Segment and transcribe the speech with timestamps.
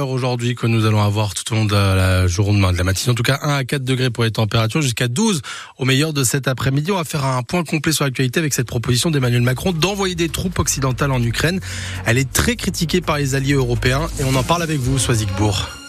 [0.00, 3.12] aujourd'hui que nous allons avoir tout au long de la journée, de la matinée.
[3.12, 5.42] En tout cas, 1 à 4 degrés pour les températures, jusqu'à 12
[5.76, 6.90] au meilleur de cet après-midi.
[6.90, 10.30] On va faire un point complet sur l'actualité avec cette proposition d'Emmanuel Macron d'envoyer des
[10.30, 11.60] troupes occidentales en Ukraine.
[12.06, 15.81] Elle est très critiquée par les alliés européens et on en parle avec vous, Soisigbourg.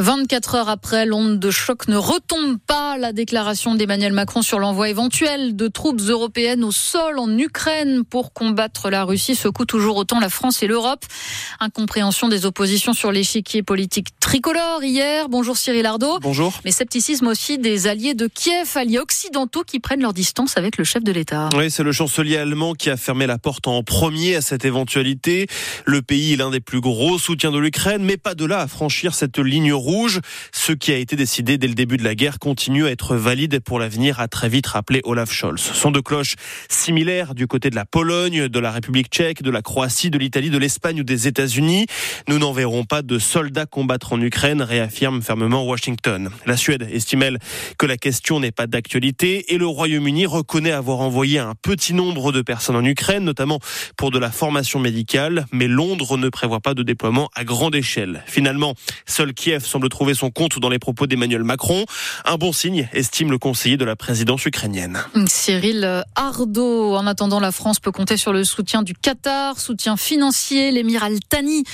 [0.00, 2.96] 24 heures après, l'onde de choc ne retombe pas.
[2.98, 8.32] La déclaration d'Emmanuel Macron sur l'envoi éventuel de troupes européennes au sol en Ukraine pour
[8.32, 11.04] combattre la Russie secoue toujours autant la France et l'Europe.
[11.58, 15.28] Incompréhension des oppositions sur l'échiquier politique tricolore hier.
[15.28, 16.20] Bonjour Cyril Ardo.
[16.20, 16.60] Bonjour.
[16.64, 20.84] Mais scepticisme aussi des alliés de Kiev, alliés occidentaux qui prennent leur distance avec le
[20.84, 21.48] chef de l'État.
[21.56, 25.48] Oui, c'est le chancelier allemand qui a fermé la porte en premier à cette éventualité.
[25.86, 28.68] Le pays est l'un des plus gros soutiens de l'Ukraine, mais pas de là à
[28.68, 29.87] franchir cette ligne rouge
[30.52, 33.60] Ce qui a été décidé dès le début de la guerre continue à être valide
[33.60, 35.60] pour l'avenir, a très vite rappelé Olaf Scholz.
[35.60, 36.34] Son de cloches
[36.68, 40.50] similaires du côté de la Pologne, de la République tchèque, de la Croatie, de l'Italie,
[40.50, 41.86] de l'Espagne ou des États-Unis.
[42.28, 46.28] Nous n'enverrons pas de soldats combattre en Ukraine, réaffirme fermement Washington.
[46.44, 47.38] La Suède estime
[47.78, 52.30] que la question n'est pas d'actualité et le Royaume-Uni reconnaît avoir envoyé un petit nombre
[52.30, 53.58] de personnes en Ukraine, notamment
[53.96, 58.22] pour de la formation médicale, mais Londres ne prévoit pas de déploiement à grande échelle.
[58.26, 58.74] Finalement,
[59.06, 61.84] seul Kiev semble trouver son compte dans les propos d'Emmanuel Macron.
[62.24, 64.98] Un bon signe, estime le conseiller de la présidence ukrainienne.
[65.26, 66.96] Cyril Ardo.
[66.96, 70.70] En attendant, la France peut compter sur le soutien du Qatar, soutien financier.
[70.70, 71.64] L'émir Al-Thani,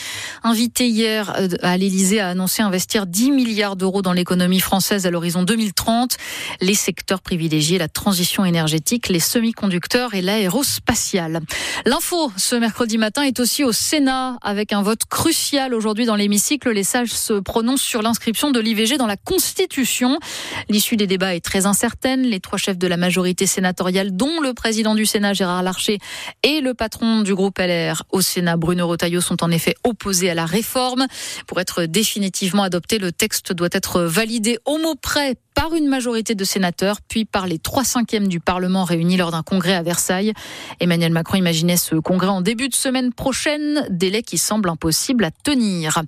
[0.43, 5.11] invité hier euh, à l'Elysée, a annoncé investir 10 milliards d'euros dans l'économie française à
[5.11, 6.17] l'horizon 2030.
[6.61, 11.41] Les secteurs privilégiés, la transition énergétique, les semi-conducteurs et l'aérospatiale.
[11.87, 16.71] L'info ce mercredi matin est aussi au Sénat avec un vote crucial aujourd'hui dans l'hémicycle.
[16.71, 20.19] Les sages se prononcent sur l'inscription de l'IVG dans la Constitution.
[20.69, 22.23] L'issue des débats est très incertaine.
[22.23, 25.99] Les trois chefs de la majorité sénatoriale, dont le président du Sénat Gérard Larcher
[26.43, 30.35] et le patron du groupe LR au Sénat Bruno Retailleau, sont en effet opposés à
[30.35, 31.07] la réforme.
[31.47, 36.35] Pour être définitivement adopté, le texte doit être validé au mot près par une majorité
[36.35, 40.33] de sénateurs, puis par les trois cinquièmes du Parlement réunis lors d'un congrès à Versailles.
[40.81, 45.31] Emmanuel Macron imaginait ce congrès en début de semaine prochaine, délai qui semble impossible à
[45.31, 46.03] tenir.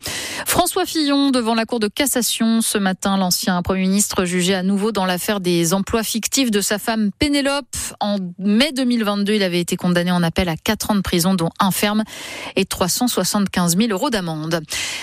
[0.46, 4.92] François Fillon devant la Cour de cassation ce matin, l'ancien Premier ministre jugé à nouveau
[4.92, 7.76] dans l'affaire des emplois fictifs de sa femme Pénélope.
[8.00, 11.50] En mai 2022, il avait été condamné en appel à 4 ans de prison, dont
[11.60, 12.02] un ferme
[12.56, 14.60] et 375 000 euros d'amende.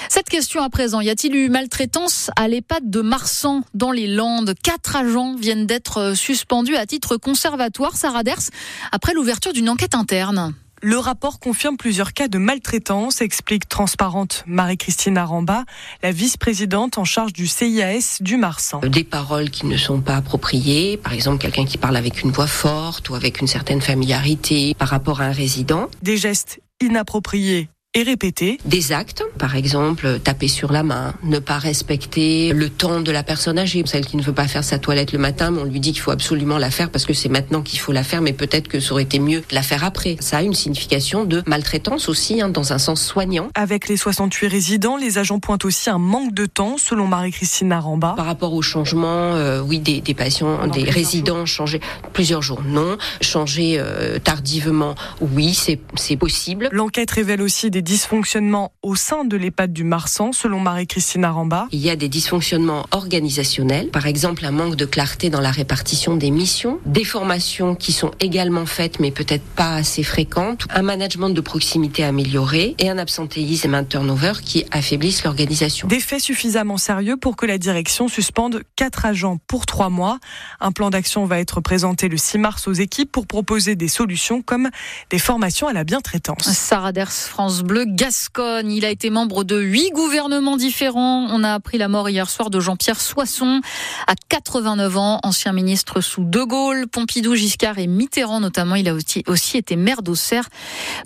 [0.09, 4.32] Cette question à présent, y a-t-il eu maltraitance à l'EHPAD de Marsan dans les Landes?
[4.63, 8.49] Quatre agents viennent d'être suspendus à titre conservatoire, Sarah Ders,
[8.91, 10.53] après l'ouverture d'une enquête interne.
[10.81, 15.63] Le rapport confirme plusieurs cas de maltraitance, explique transparente Marie-Christine Aramba,
[16.01, 18.81] la vice-présidente en charge du CIAS du Marsan.
[18.81, 22.47] Des paroles qui ne sont pas appropriées, par exemple quelqu'un qui parle avec une voix
[22.47, 25.87] forte ou avec une certaine familiarité par rapport à un résident.
[26.01, 28.57] Des gestes inappropriés et répéter.
[28.65, 33.21] Des actes, par exemple, taper sur la main, ne pas respecter le temps de la
[33.21, 35.79] personne âgée, celle qui ne veut pas faire sa toilette le matin, mais on lui
[35.79, 38.33] dit qu'il faut absolument la faire parce que c'est maintenant qu'il faut la faire, mais
[38.33, 40.17] peut-être que ça aurait été mieux de la faire après.
[40.21, 43.49] Ça a une signification de maltraitance aussi, hein, dans un sens soignant.
[43.53, 48.13] Avec les 68 résidents, les agents pointent aussi un manque de temps, selon Marie-Christine Naramba.
[48.17, 51.79] Par rapport au changement, euh, oui, des, des patients, des résidents changer
[52.11, 52.97] plusieurs jours, non.
[53.21, 56.69] Changer euh, tardivement, oui, c'est possible.
[56.71, 61.67] L'enquête révèle aussi des dysfonctionnements au sein de l'EHPAD du Marsan, selon Marie-Christine Aramba.
[61.71, 66.15] Il y a des dysfonctionnements organisationnels, par exemple un manque de clarté dans la répartition
[66.15, 71.29] des missions, des formations qui sont également faites mais peut-être pas assez fréquentes, un management
[71.29, 75.87] de proximité amélioré et un absentéisme et un turnover qui affaiblissent l'organisation.
[75.87, 80.19] Des faits suffisamment sérieux pour que la direction suspende quatre agents pour trois mois.
[80.61, 84.41] Un plan d'action va être présenté le 6 mars aux équipes pour proposer des solutions
[84.41, 84.69] comme
[85.09, 86.49] des formations à la bientraitance.
[86.51, 87.72] Sarah Ders, France Bleu.
[87.81, 88.71] Gascogne.
[88.71, 91.27] Il a été membre de huit gouvernements différents.
[91.29, 93.61] On a appris la mort hier soir de Jean-Pierre Soisson,
[94.07, 98.75] à 89 ans, ancien ministre sous De Gaulle, Pompidou, Giscard et Mitterrand notamment.
[98.75, 100.47] Il a aussi, été maire d'Auxerre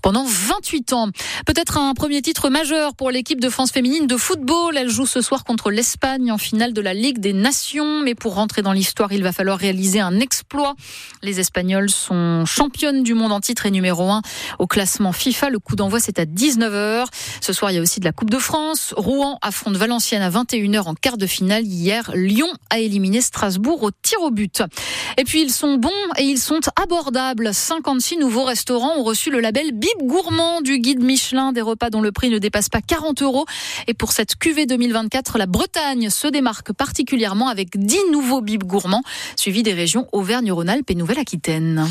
[0.03, 1.07] pendant 28 ans.
[1.45, 4.77] Peut-être un premier titre majeur pour l'équipe de France féminine de football.
[4.77, 8.01] Elle joue ce soir contre l'Espagne en finale de la Ligue des Nations.
[8.01, 10.75] Mais pour rentrer dans l'histoire, il va falloir réaliser un exploit.
[11.23, 14.21] Les Espagnols sont championnes du monde en titre et numéro 1
[14.59, 15.49] au classement FIFA.
[15.49, 16.25] Le coup d'envoi, c'est à
[16.57, 17.05] 19h.
[17.41, 18.93] Ce soir, il y a aussi de la Coupe de France.
[18.97, 21.65] Rouen affronte Valenciennes à 21h en quart de finale.
[21.65, 24.63] Hier, Lyon a éliminé Strasbourg au tir au but.
[25.17, 27.53] Et puis, ils sont bons et ils sont abordables.
[27.53, 32.01] 56 nouveaux restaurants ont reçu le label Bib Gourmand du guide Michelin, des repas dont
[32.01, 33.45] le prix ne dépasse pas 40 euros.
[33.87, 39.03] Et pour cette cuvée 2024, la Bretagne se démarque particulièrement avec 10 nouveaux Bib Gourmands,
[39.35, 41.87] suivis des régions Auvergne-Rhône-Alpes et Nouvelle-Aquitaine.